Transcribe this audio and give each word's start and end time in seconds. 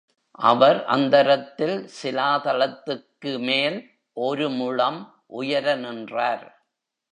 அவர் 0.39 0.85
அந்தரத்தில் 0.85 1.75
சிலாதலத்துக்கு 1.97 3.39
மேல் 3.39 3.77
ஒரு 4.17 4.49
முழம் 4.49 4.99
உயர 5.33 5.75
நின்றார். 5.75 6.45